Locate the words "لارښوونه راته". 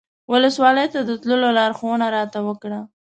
1.57-2.39